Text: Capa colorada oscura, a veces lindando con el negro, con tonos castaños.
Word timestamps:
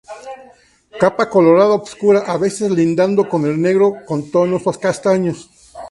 Capa 1.01 1.25
colorada 1.29 1.75
oscura, 1.75 2.21
a 2.33 2.35
veces 2.45 2.71
lindando 2.71 3.29
con 3.29 3.45
el 3.45 3.61
negro, 3.61 3.97
con 4.07 4.31
tonos 4.31 4.63
castaños. 4.79 5.47